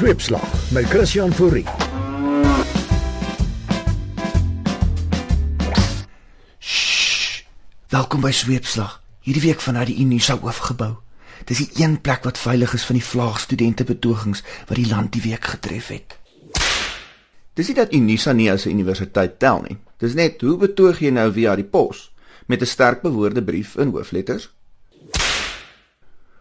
Sweepslag 0.00 0.72
met 0.72 0.84
Christian 0.84 1.32
Fourie. 1.32 1.64
Welkom 7.88 8.20
by 8.20 8.30
Sweepslag. 8.32 9.02
Hierdie 9.20 9.42
week 9.42 9.60
vanuit 9.60 9.90
die 9.90 9.98
Unisa 10.00 10.38
hoofgebou. 10.40 10.94
Dis 11.44 11.60
die 11.60 11.84
een 11.84 11.98
plek 12.00 12.24
wat 12.24 12.40
veilig 12.40 12.72
is 12.78 12.86
van 12.88 12.96
die 12.96 13.04
vlaagstudente 13.04 13.84
betogings 13.84 14.40
wat 14.70 14.80
die 14.80 14.88
land 14.88 15.12
die 15.12 15.20
week 15.26 15.44
getref 15.44 15.92
het. 15.92 16.16
Dis 17.52 17.68
nie 17.68 17.76
dat 17.76 17.92
Unisa 17.92 18.32
nie 18.32 18.48
as 18.48 18.64
'n 18.64 18.72
universiteit 18.72 19.36
tel 19.38 19.60
nie. 19.68 19.76
Dis 19.98 20.14
net 20.14 20.40
hoe 20.40 20.56
betoog 20.56 21.04
jy 21.04 21.10
nou 21.10 21.28
via 21.32 21.56
die 21.56 21.68
pos 21.76 22.08
met 22.46 22.62
'n 22.62 22.72
sterk 22.72 23.02
bewoorde 23.02 23.44
brief 23.44 23.76
in 23.76 23.92
hoofletters? 23.92 24.48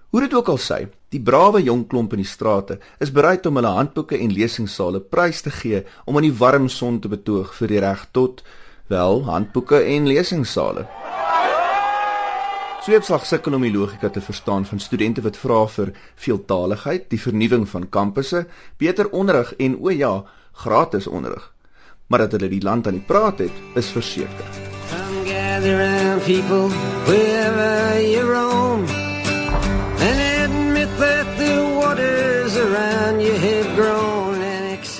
Hoe 0.09 0.21
dit 0.21 0.33
ook 0.33 0.47
al 0.49 0.57
sê, 0.57 0.87
die 1.13 1.21
brawe 1.21 1.59
jong 1.61 1.83
klomp 1.89 2.15
in 2.15 2.23
die 2.23 2.29
strate 2.29 2.79
is 2.97 3.11
bereid 3.13 3.45
om 3.45 3.59
hulle 3.59 3.75
handboeke 3.75 4.17
en 4.17 4.31
lesingssale 4.33 5.03
prys 5.05 5.43
te 5.45 5.51
gee 5.53 5.83
om 6.09 6.17
aan 6.17 6.25
die 6.25 6.33
warm 6.33 6.65
son 6.69 6.97
te 7.01 7.11
betoog 7.11 7.51
vir 7.53 7.69
die 7.69 7.81
reg 7.83 8.07
tot 8.17 8.41
wel 8.89 9.21
handboeke 9.27 9.83
en 9.85 10.07
lesingssale. 10.09 10.87
Sweepslag 12.81 13.27
sukkel 13.29 13.53
om 13.53 13.67
die 13.67 13.73
logika 13.75 14.09
te 14.09 14.23
verstaan 14.25 14.65
van 14.65 14.81
studente 14.81 15.21
wat 15.21 15.37
vra 15.37 15.59
vir 15.69 15.91
veeltaligheid, 16.25 17.05
die 17.13 17.21
vernuwing 17.21 17.67
van 17.69 17.85
kampusse, 17.93 18.47
beter 18.81 19.11
onderrig 19.13 19.51
en 19.61 19.75
o 19.77 19.93
ja, 19.93 20.23
gratis 20.63 21.05
onderrig. 21.05 21.51
Maar 22.09 22.25
dat 22.25 22.39
hulle 22.39 22.49
die 22.49 22.63
land 22.65 22.89
aan 22.89 22.97
die 22.97 23.05
praat 23.05 23.45
het, 23.45 23.61
is 23.77 23.93
verseker. 23.93 24.57
Come 24.89 25.21
gather 25.29 25.77
round 25.77 26.25
people 26.25 26.73
wherever 27.05 28.01
you 28.01 28.25
roam 28.25 28.89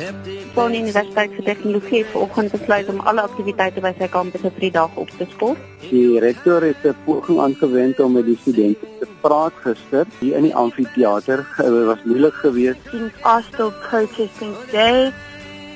it. 0.10 0.54
Bonn 0.56 0.74
Universiteit 0.74 1.32
vir 1.38 1.44
Tegnologie 1.44 2.04
het 2.04 2.12
vanoggend 2.14 2.52
besluit 2.52 2.90
om 2.90 3.00
alle 3.10 3.22
aktiwiteite 3.22 3.82
by 3.82 3.94
sy 4.00 4.10
kampus 4.12 4.42
vir 4.42 4.56
3 4.58 4.72
dae 4.78 4.90
op 5.04 5.14
te 5.18 5.28
skort. 5.36 5.62
Die 5.90 6.20
rektor 6.20 6.66
het 6.66 6.84
'n 6.84 6.96
poging 7.06 7.40
aangewend 7.40 8.00
om 8.00 8.14
met 8.14 8.26
die 8.26 8.38
studente 8.42 8.86
te 9.00 9.08
praat 9.22 9.54
gister 9.64 10.06
hier 10.20 10.36
in 10.38 10.44
die 10.44 10.56
amfitheater. 10.56 11.46
Dit 11.58 11.86
was 11.86 12.04
moeilik 12.04 12.34
geweest. 12.34 12.80
Students 12.88 13.24
are 13.24 13.44
still 13.44 13.72
protesting 13.90 14.54
today 14.66 15.14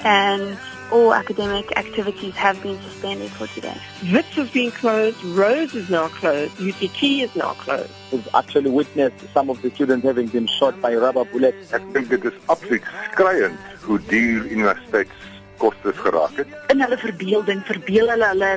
and 0.04 0.73
all 0.92 1.14
academic 1.14 1.76
activities 1.78 2.34
have 2.36 2.62
been 2.62 2.80
suspended 2.82 3.32
for 3.32 3.48
today. 3.48 3.78
Wits 4.12 4.30
has 4.36 4.50
been 4.52 4.72
closed, 4.72 5.24
Rose 5.24 5.74
is 5.76 5.90
now 5.90 6.08
closed, 6.10 6.54
UCT 6.58 7.24
is 7.24 7.36
now 7.36 7.54
closed. 7.54 7.92
We've 8.12 8.28
actually 8.34 8.70
witnessed 8.70 9.26
some 9.34 9.50
of 9.50 9.62
the 9.62 9.72
students 9.72 10.06
having 10.06 10.28
been 10.28 10.48
shot 10.48 10.80
by 10.82 10.96
rubber 10.96 11.26
bullets. 11.26 11.74
Ek 11.74 11.84
dink 11.94 12.10
dit 12.10 12.26
is 12.26 12.34
absoluut 12.48 12.84
skriwend 13.12 13.58
hoe 13.86 14.00
duur 14.08 14.46
universiteitskostes 14.48 15.98
geraak 16.06 16.36
het. 16.38 16.48
in 16.72 16.82
hulle 16.82 16.98
verbeelding 16.98 17.62
verbeel 17.68 18.10
hulle 18.10 18.28
hulle 18.34 18.52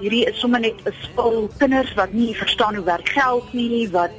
hierdie 0.00 0.24
is 0.26 0.38
sommer 0.40 0.60
net 0.60 0.78
'n 0.86 0.94
spul 1.02 1.50
kinders 1.58 1.94
wat 1.94 2.12
nie 2.12 2.34
verstaan 2.34 2.74
hoe 2.74 2.84
werk 2.84 3.08
geld 3.08 3.52
nie 3.52 3.88
wat 3.90 4.14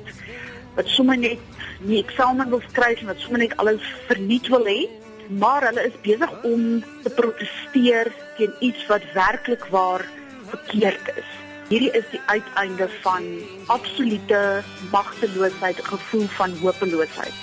wat 0.75 0.87
sommer 0.87 1.17
net 1.17 1.39
nie 1.79 1.99
eksamen 2.03 2.49
wil 2.49 2.61
skryf 2.69 3.01
en 3.01 3.11
wat 3.11 3.19
sommer 3.19 3.39
net 3.39 3.57
alles 3.57 3.83
verniet 4.07 4.47
wil 4.47 4.65
hê 4.65 4.87
maar 5.29 5.63
hulle 5.67 5.85
is 5.87 5.95
besig 6.01 6.33
om 6.43 6.83
te 7.03 7.09
proteseer 7.09 8.11
teen 8.37 8.53
iets 8.59 8.85
wat 8.87 9.05
werklik 9.13 9.65
waar 9.65 10.05
verkeerd 10.49 11.15
is 11.15 11.29
hierdie 11.69 11.93
is 11.97 12.05
die 12.11 12.21
uiteinde 12.25 12.89
van 13.01 13.23
absolute 13.67 14.63
magteloosheid 14.91 15.79
'n 15.79 15.89
gevoel 15.95 16.27
van 16.27 16.57
hopeloosheid 16.61 17.33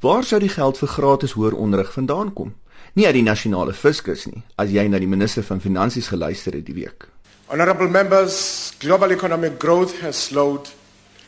Waar 0.00 0.22
sou 0.22 0.38
die 0.40 0.48
geld 0.48 0.78
vir 0.78 0.88
gratis 0.88 1.32
hoër 1.34 1.54
onderrig 1.58 1.92
vandaan 1.92 2.32
kom? 2.32 2.54
Nie 2.94 3.06
uit 3.06 3.14
die 3.14 3.22
nasionale 3.22 3.72
fiskus 3.74 4.26
nie, 4.30 4.44
as 4.54 4.70
jy 4.70 4.84
na 4.86 4.98
die 5.02 5.10
minister 5.10 5.42
van 5.42 5.60
finansies 5.60 6.06
geluister 6.12 6.54
het 6.54 6.66
die 6.66 6.74
week. 6.74 7.08
Honorable 7.50 7.88
members, 7.88 8.36
global 8.78 9.10
economic 9.10 9.58
growth 9.58 9.96
has 10.00 10.24
slowed, 10.24 10.70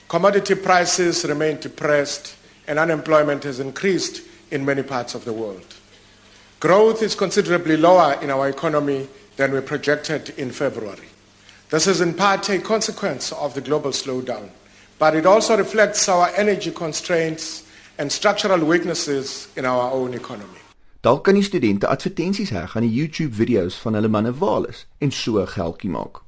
commodity 0.07 0.55
prices 0.55 1.25
remain 1.25 1.59
depressed, 1.61 2.37
and 2.71 2.79
unemployment 2.79 3.43
has 3.43 3.59
increased 3.59 4.23
in 4.53 4.65
many 4.65 4.83
parts 4.83 5.17
of 5.17 5.25
the 5.25 5.33
world. 5.33 5.75
Growth 6.61 7.03
is 7.03 7.17
considerably 7.17 7.77
lower 7.77 8.17
in 8.23 8.31
our 8.31 8.49
economy 8.49 9.09
than 9.37 9.51
we 9.51 9.61
projected 9.61 10.33
in 10.39 10.53
February. 10.53 11.09
This 11.71 11.89
is 11.89 12.01
in 12.01 12.15
part 12.15 12.49
a 12.49 12.61
consequence 12.61 13.33
of 13.33 13.55
the 13.55 13.61
global 13.61 13.91
slowdown, 13.91 14.51
but 15.01 15.17
it 15.17 15.27
also 15.27 15.57
reflects 15.57 16.09
our 16.09 16.31
energy 16.37 16.71
constraints 16.71 17.65
and 17.99 18.13
structural 18.13 18.65
weaknesses 18.65 19.49
in 19.57 19.65
our 19.65 19.91
own 19.91 20.15
economy. 20.15 20.63
Dalk 21.03 21.25
kan 21.25 21.35
die 21.35 21.43
studente 21.43 21.89
advertensies 21.89 22.53
heg 22.55 22.77
aan 22.77 22.87
die 22.87 22.93
YouTube 22.93 23.35
video's 23.35 23.81
van 23.83 23.99
hulle 23.99 24.13
manne 24.13 24.35
waal 24.37 24.69
is 24.71 24.85
en 25.01 25.11
so 25.11 25.43
geldjie 25.57 25.91
maak. 25.91 26.23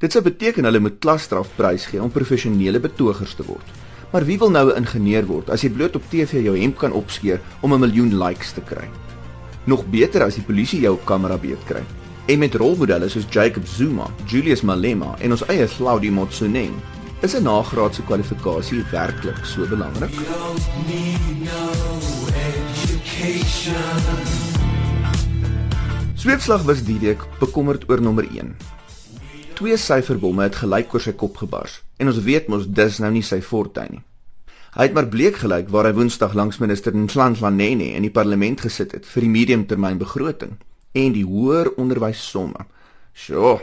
Dit 0.00 0.16
sou 0.16 0.24
beteken 0.24 0.64
hulle 0.64 0.80
moet 0.80 1.00
klasstraf 1.04 1.52
prysgee 1.58 2.00
om 2.00 2.12
professionele 2.14 2.80
betogers 2.80 3.34
te 3.36 3.44
word. 3.44 3.89
Maar 4.10 4.24
wie 4.24 4.38
wil 4.38 4.50
nou 4.50 4.72
'n 4.72 4.76
ingenieur 4.76 5.26
word 5.26 5.50
as 5.50 5.62
jy 5.62 5.70
bloot 5.70 5.96
op 5.96 6.02
TV 6.10 6.42
jou 6.42 6.58
hemp 6.58 6.78
kan 6.78 6.92
opskeer 6.92 7.40
om 7.60 7.72
'n 7.72 7.80
miljoen 7.80 8.18
likes 8.18 8.52
te 8.52 8.60
kry? 8.60 8.88
Nog 9.64 9.86
beter 9.86 10.22
as 10.22 10.34
die 10.34 10.42
polisie 10.42 10.80
jou 10.80 10.94
op 10.94 11.04
kamera 11.04 11.38
beet 11.38 11.64
kry. 11.64 11.82
En 12.26 12.38
met 12.38 12.54
rolmodelle 12.54 13.08
soos 13.08 13.26
Jacob 13.30 13.66
Zuma, 13.66 14.06
Julius 14.26 14.60
Malema 14.60 15.14
en 15.18 15.30
ons 15.30 15.46
eie 15.46 15.66
Claudio 15.76 16.12
Motsoeneng, 16.12 16.74
is 17.20 17.34
'n 17.34 17.42
nagraadse 17.42 18.02
kwalifikasie 18.02 18.82
werklik 18.90 19.44
so 19.44 19.66
belangrik? 19.66 20.10
Sweepslag 26.14 26.62
was 26.62 26.82
die 26.82 26.98
week 26.98 27.22
bekommerd 27.38 27.84
oor 27.88 28.00
nommer 28.00 28.24
1. 28.24 28.56
Twee 29.60 29.76
syferbomme 29.76 30.46
het 30.46 30.56
gelyk 30.56 30.94
oor 30.94 31.02
sy 31.04 31.12
kop 31.20 31.42
gebars 31.42 31.82
en 32.00 32.08
ons 32.08 32.20
weet 32.24 32.46
mos 32.48 32.62
dis 32.64 32.94
nou 33.04 33.10
nie 33.12 33.24
sy 33.26 33.42
fortuin 33.44 33.98
nie. 33.98 34.04
Hy 34.72 34.86
het 34.86 34.94
maar 34.96 35.10
bleek 35.12 35.40
gelyk 35.42 35.68
waar 35.74 35.84
hy 35.88 35.92
Woensdag 35.98 36.32
langs 36.38 36.60
minister 36.62 36.94
Nhlanhla 36.96 37.50
Nene 37.52 37.90
in 37.98 38.06
die 38.06 38.12
parlement 38.14 38.62
gesit 38.64 38.94
het 38.96 39.04
vir 39.04 39.26
die 39.26 39.32
mediumtermyn 39.34 40.00
begroting 40.00 40.54
en 40.96 41.12
die 41.12 41.26
hoër 41.28 41.74
onderwyssomme. 41.76 42.64
Sjoe. 43.12 43.58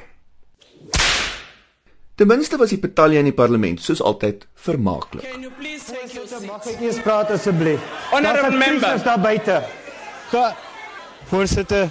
Ten 2.18 2.30
minste 2.30 2.62
was 2.62 2.76
die 2.76 2.82
betalje 2.84 3.24
in 3.24 3.32
die 3.32 3.36
parlement 3.40 3.82
soos 3.82 4.04
altyd 4.04 4.46
vermaaklik. 4.68 5.26
Can 5.26 5.48
you 5.48 5.54
please 5.58 5.90
take 5.90 6.14
your 6.14 6.30
seat? 6.30 6.46
Mag 6.46 6.70
ek 6.76 6.86
eers 6.86 7.02
praat 7.02 7.34
asseblief? 7.34 7.82
Honorable 8.14 8.54
member. 8.54 9.02
Daar 9.02 9.22
buite. 9.26 9.62
Ga 10.30 10.46
Voorsitter, 11.28 11.90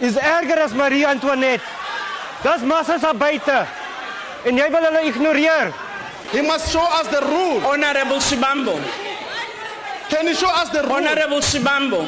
is 0.00 0.16
erger 0.16 0.62
as 0.62 0.72
Marie 0.72 1.06
Antoinette. 1.06 1.77
Das 2.42 2.62
massas 2.62 3.00
daar 3.00 3.16
buite. 3.16 3.66
En 4.44 4.56
jy 4.56 4.70
wil 4.70 4.84
hulle 4.86 5.02
ignoreer. 5.08 5.72
He 6.30 6.42
must 6.42 6.70
show 6.70 6.84
us 7.00 7.08
the 7.08 7.20
rule. 7.24 7.60
Honorable 7.66 8.20
Shibambo. 8.20 8.76
Can 10.08 10.26
you 10.26 10.34
show 10.34 10.50
us 10.62 10.70
the 10.70 10.82
rule? 10.82 10.92
Honorable 10.92 11.40
Shibambo. 11.42 12.06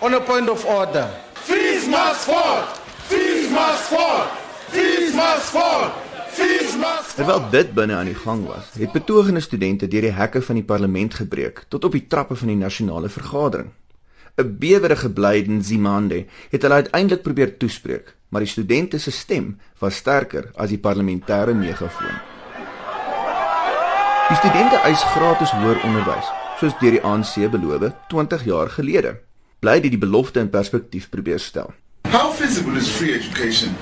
On 0.00 0.14
a 0.14 0.20
point 0.20 0.48
of 0.48 0.64
order. 0.66 1.08
Fees 1.34 1.86
must 1.86 2.24
fall. 2.26 2.66
Fees 3.08 3.50
must 3.50 3.82
fall. 3.92 4.26
Fees 4.72 5.14
must 5.14 5.52
fall. 5.52 5.92
Fees 6.32 6.76
must 6.76 7.12
fall. 7.12 7.24
Terwyl 7.26 7.50
dit 7.50 7.74
binne 7.76 7.94
aan 7.94 8.08
die 8.08 8.16
gang 8.16 8.46
was, 8.46 8.72
het 8.78 8.92
betogende 8.92 9.40
studente 9.40 9.88
deur 9.88 10.08
die 10.08 10.14
hekke 10.16 10.42
van 10.42 10.56
die 10.58 10.64
parlement 10.64 11.14
gebreek 11.14 11.64
tot 11.68 11.84
op 11.84 11.92
die 11.92 12.06
trappe 12.08 12.34
van 12.40 12.48
die 12.48 12.56
nasionale 12.56 13.08
vergadering. 13.12 13.68
'n 14.36 14.56
Bewerige 14.58 15.10
Blyden 15.10 15.62
Zimande 15.62 16.24
het 16.50 16.62
hulle 16.62 16.74
uiteindelik 16.74 17.22
probeer 17.22 17.56
toespreek, 17.56 18.16
maar 18.28 18.40
die 18.40 18.50
studente 18.50 18.98
se 18.98 19.10
stem 19.10 19.58
was 19.78 19.96
sterker 19.96 20.50
as 20.54 20.68
die 20.68 20.78
parlementêre 20.78 21.54
megafoon. 21.54 22.16
Die 24.28 24.36
studente 24.36 24.76
eis 24.76 25.02
gratis 25.02 25.50
hoër 25.50 25.82
onderwys, 25.84 26.30
soos 26.58 26.78
deur 26.80 26.96
die 26.96 27.02
ANC 27.02 27.50
beloof 27.50 27.92
20 28.08 28.44
jaar 28.44 28.70
gelede. 28.70 29.18
Bly 29.60 29.80
dit 29.80 29.90
die 29.90 30.00
belofte 30.00 30.40
in 30.40 30.50
perspektief 30.50 31.08
probeer 31.08 31.38
stel. 31.38 31.74
How 32.08 32.32
feasible 32.32 32.78
is 32.78 32.88
free 32.88 33.12
education? 33.14 33.76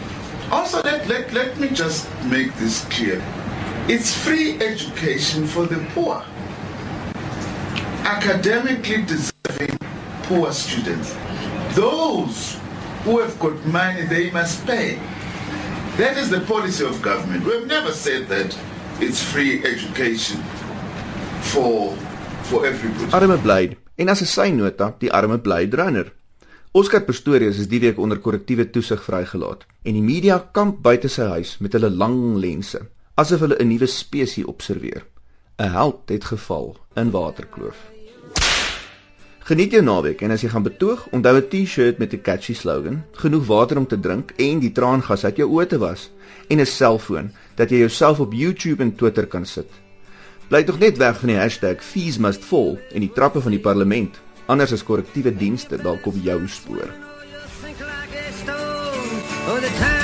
Also, 0.51 0.83
let, 0.83 1.07
let, 1.07 1.33
let 1.33 1.59
me 1.59 1.69
just 1.69 2.09
make 2.29 2.51
this 2.59 2.85
clear. 2.89 3.23
It's 3.87 4.15
free 4.15 4.59
education 4.59 5.47
for 5.47 5.67
the 5.67 5.79
poor. 5.95 6.23
Academically 8.05 9.05
deserving 9.07 9.90
poor 10.31 10.53
students. 10.55 11.11
Those 11.75 12.55
who 13.05 13.19
have 13.19 13.35
got 13.43 13.59
money, 13.67 14.07
they 14.07 14.31
must 14.31 14.63
pay. 14.65 14.99
That 15.99 16.17
is 16.23 16.31
the 16.31 16.41
policy 16.47 16.85
of 16.87 17.03
government. 17.03 17.45
We've 17.45 17.67
never 17.67 17.93
said 17.93 18.29
that 18.29 18.55
it's 19.03 19.21
free 19.33 19.59
education 19.67 20.39
for, 21.51 21.97
for 22.47 22.65
everybody. 22.65 23.11
Arme 23.11 23.39
Blyd 23.43 23.77
en 23.99 24.09
as 24.09 24.23
'n 24.23 24.31
synota 24.37 24.95
die 25.03 25.11
arme 25.11 25.39
Blyd 25.39 25.75
runner. 25.75 26.13
Oscar 26.73 27.03
Pistorius 27.03 27.59
is 27.59 27.69
die 27.69 27.81
week 27.81 27.99
onder 27.99 28.19
korrektiewe 28.23 28.71
toesig 28.71 29.03
vrygelaat 29.03 29.67
en 29.83 29.95
die 29.99 30.07
media 30.13 30.39
kamp 30.53 30.79
buite 30.83 31.09
sy 31.09 31.27
huis 31.35 31.57
met 31.59 31.75
hulle 31.75 31.91
lang 31.91 32.39
lense 32.39 32.79
asof 33.19 33.41
hulle 33.41 33.59
'n 33.59 33.69
nuwe 33.69 33.87
spesies 33.87 34.47
observeer. 34.47 35.03
'n 35.59 35.73
Held 35.75 36.09
het 36.09 36.25
geval 36.25 36.77
in 36.95 37.11
Waterkloof. 37.11 38.00
Geniet 39.51 39.73
jou 39.75 39.81
naweek 39.83 40.21
en 40.23 40.31
as 40.31 40.45
jy 40.45 40.49
gaan 40.53 40.63
betoog, 40.63 41.01
onthou 41.11 41.35
'n 41.35 41.49
T-shirt 41.51 41.99
met 41.99 42.13
'n 42.15 42.23
catchy 42.23 42.55
slogan, 42.55 43.03
genoeg 43.19 43.47
water 43.47 43.79
om 43.79 43.87
te 43.87 43.99
drink 43.99 44.31
en 44.39 44.61
die 44.61 44.71
traangas 44.71 45.25
uit 45.25 45.37
jou 45.37 45.49
oë 45.51 45.67
te 45.67 45.79
was 45.79 46.11
en 46.49 46.61
'n 46.61 46.67
selfoon 46.67 47.33
dat 47.57 47.71
jy 47.71 47.79
jouself 47.79 48.21
op 48.21 48.33
YouTube 48.33 48.83
en 48.83 48.95
Twitter 48.95 49.27
kan 49.27 49.45
sit. 49.45 49.67
Bly 50.49 50.63
tog 50.63 50.79
net 50.79 50.99
weg 50.99 51.19
van 51.19 51.29
die 51.29 51.75
#feesmustfall 51.79 52.79
en 52.95 53.01
die 53.01 53.13
trappe 53.13 53.41
van 53.41 53.51
die 53.51 53.61
parlement, 53.61 54.21
anders 54.47 54.73
is 54.73 54.85
korrektiewe 54.85 55.37
dienste 55.37 55.77
dalk 55.83 56.07
op 56.07 56.15
jou 56.23 56.47
spoor. 56.47 56.91
Oh, 59.49 59.59
the 59.59 59.69
times 59.79 60.00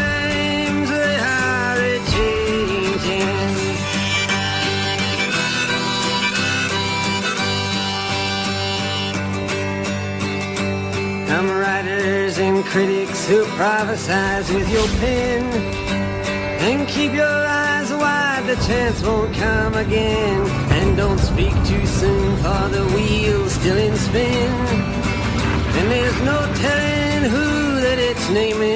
and 12.38 12.64
critics 12.66 13.26
who 13.28 13.44
prophesize 13.56 14.52
with 14.54 14.68
your 14.70 14.86
pen. 15.00 15.42
And 16.60 16.86
keep 16.88 17.12
your 17.12 17.24
eyes 17.24 17.90
wide, 17.92 18.44
the 18.46 18.56
chance 18.66 19.02
won't 19.02 19.34
come 19.34 19.74
again. 19.74 20.40
And 20.72 20.96
don't 20.96 21.18
speak 21.18 21.54
too 21.64 21.86
soon, 21.86 22.36
for 22.38 22.68
the 22.68 22.84
wheel's 22.94 23.52
still 23.52 23.76
in 23.76 23.96
spin. 23.96 24.52
And 25.78 25.90
there's 25.90 26.20
no 26.22 26.38
telling 26.56 27.30
who 27.30 27.80
that 27.80 27.98
it's 27.98 28.28
naming. 28.30 28.75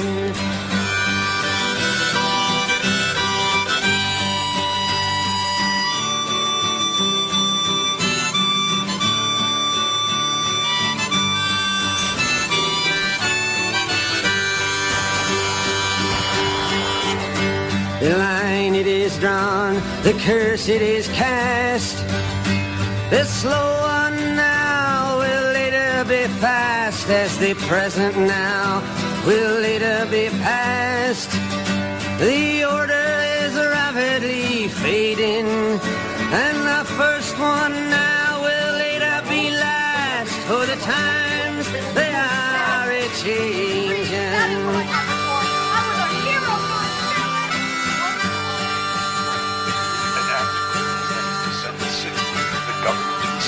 The 18.01 18.17
line 18.17 18.73
it 18.73 18.87
is 18.87 19.15
drawn, 19.19 19.75
the 20.01 20.13
curse 20.25 20.67
it 20.67 20.81
is 20.81 21.07
cast. 21.09 21.97
The 23.11 23.23
slow 23.25 23.81
one 23.81 24.17
now 24.35 25.19
will 25.19 25.53
later 25.53 26.03
be 26.09 26.25
fast, 26.39 27.07
as 27.09 27.37
the 27.37 27.53
present 27.69 28.17
now 28.17 28.81
will 29.27 29.61
later 29.61 30.07
be 30.09 30.29
past. 30.41 31.29
The 32.17 32.65
order 32.65 33.07
is 33.45 33.53
rapidly 33.53 34.67
fading, 34.69 35.50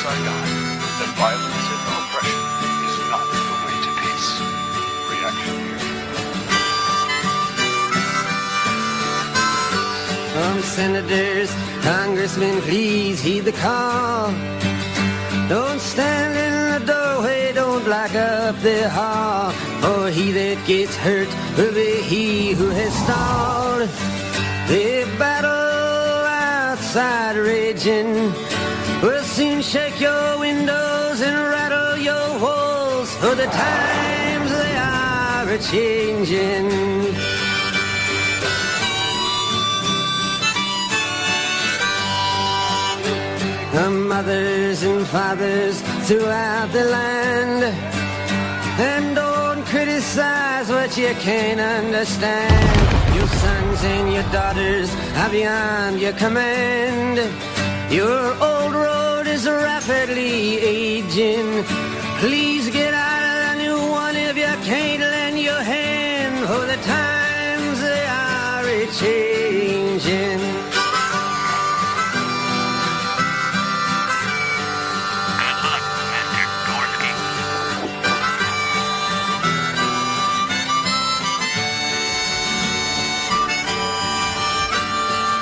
Saigon, 0.04 0.44
that 1.00 1.12
violence 1.16 1.68
and 1.74 1.84
oppression 1.96 2.44
is 2.84 2.96
not 3.08 3.24
the 3.24 3.56
way 3.64 3.76
to 3.86 3.92
peace. 4.04 4.32
Reaction 5.12 5.56
here. 5.64 5.80
From 10.34 10.58
senators, 10.62 11.52
congressmen, 11.84 12.60
please 12.64 13.22
heed 13.22 13.46
the 13.46 13.54
call. 13.54 14.34
Don't 15.48 15.80
stand 15.80 16.36
in 16.46 16.54
the 16.74 16.86
doorway, 16.92 17.54
don't 17.54 17.86
block 17.86 18.14
up 18.14 18.60
the 18.60 18.90
hall. 18.90 19.52
For 19.80 20.10
he 20.10 20.34
that 20.34 20.68
gets 20.68 20.98
hurt 20.98 21.30
will 21.58 21.74
be 21.74 22.02
he 22.02 22.52
who 22.52 22.68
has 22.72 22.94
stalled. 23.04 23.88
The 24.68 25.08
battle 25.18 26.25
outside 26.27 27.38
raging 27.38 28.34
will 29.03 29.24
soon 29.24 29.62
shake 29.62 30.00
your 30.00 30.39
windows 30.39 31.19
and 31.19 31.38
rattle 31.55 31.98
your 31.98 32.39
walls. 32.39 33.13
For 33.17 33.36
the 33.36 33.48
times 33.48 34.50
they 34.62 34.75
are 34.77 35.50
a 35.50 35.60
changing. 35.72 36.69
Our 43.75 43.89
mothers 43.89 44.83
and 44.83 45.05
fathers 45.07 45.81
throughout 46.07 46.72
the 46.72 46.86
land. 46.86 47.63
And 48.79 49.15
don't 49.15 49.65
criticize 49.65 50.69
what 50.69 50.98
you 50.98 51.13
can't 51.27 51.60
understand. 51.60 53.15
Your 53.15 53.27
sons 53.27 53.83
and 53.83 54.13
your 54.13 54.27
daughters 54.31 54.89
are 55.17 55.29
beyond 55.29 56.00
your 56.00 56.13
command. 56.13 57.17
Your 57.91 58.33
old 58.41 58.74
road 58.74 58.93
is 59.34 59.48
rapidly 59.50 60.58
aging. 60.60 61.63
Please 62.20 62.70
get 62.70 62.94
out 62.94 63.24
of 63.32 63.38
the 63.46 63.63
new 63.63 63.80
one 63.90 64.16
if 64.16 64.38
you 64.38 64.54
can't 64.70 65.02
lend 65.02 65.40
your 65.40 65.62
hand. 65.62 66.36
For 66.48 66.66
the 66.72 66.80
times 66.84 67.80
they 67.82 68.06
are 68.06 68.63
changing. 69.02 70.42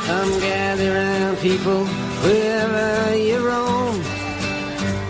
Come 0.07 0.39
gather 0.39 0.93
round, 0.93 1.37
people, 1.39 1.85
wherever 2.23 3.15
you 3.17 3.45
roam, 3.45 3.80